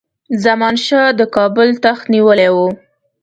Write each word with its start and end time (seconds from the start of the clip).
زمان 0.43 0.75
شاه 0.85 1.09
د 1.19 1.21
کابل 1.35 1.69
تخت 1.83 2.03
نیولی 2.13 2.49
وو. 2.55 2.67